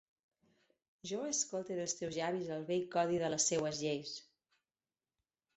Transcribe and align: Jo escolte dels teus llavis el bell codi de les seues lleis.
Jo 1.09 1.19
escolte 1.33 1.77
dels 1.81 1.95
teus 2.01 2.17
llavis 2.21 2.49
el 2.57 2.65
bell 2.71 2.89
codi 2.97 3.23
de 3.25 3.31
les 3.35 3.49
seues 3.53 3.85
lleis. 3.85 4.19